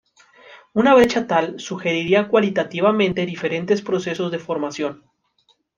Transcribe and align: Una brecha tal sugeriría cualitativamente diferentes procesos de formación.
Una 0.73 0.95
brecha 0.95 1.27
tal 1.27 1.59
sugeriría 1.59 2.27
cualitativamente 2.27 3.23
diferentes 3.27 3.83
procesos 3.83 4.31
de 4.31 4.39
formación. 4.39 5.03